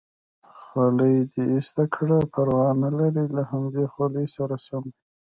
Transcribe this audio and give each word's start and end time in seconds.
خولۍ 0.61 1.15
دې 1.31 1.43
ایسته 1.53 1.83
کړه، 1.95 2.19
پروا 2.33 2.67
نه 2.83 2.89
لري 2.97 3.25
له 3.37 3.41
همدې 3.51 3.83
خولۍ 3.93 4.25
سره 4.35 4.55
سم 4.67 4.83
دی. 4.93 4.99